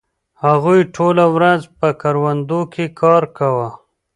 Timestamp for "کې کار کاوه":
2.73-3.69